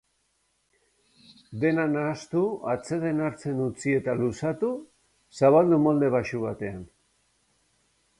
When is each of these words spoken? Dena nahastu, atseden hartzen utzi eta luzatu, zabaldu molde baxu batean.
Dena 1.63 1.83
nahastu, 1.91 2.41
atseden 2.73 3.21
hartzen 3.25 3.61
utzi 3.65 3.93
eta 3.99 4.15
luzatu, 4.23 4.71
zabaldu 5.41 5.79
molde 5.85 6.11
baxu 6.17 6.41
batean. 6.47 6.81